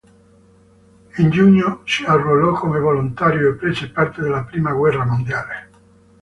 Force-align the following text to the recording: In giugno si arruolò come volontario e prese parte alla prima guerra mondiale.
In 1.19 1.29
giugno 1.29 1.81
si 1.85 2.03
arruolò 2.05 2.53
come 2.53 2.79
volontario 2.79 3.49
e 3.49 3.53
prese 3.53 3.91
parte 3.91 4.21
alla 4.21 4.43
prima 4.45 4.71
guerra 4.71 5.05
mondiale. 5.05 5.69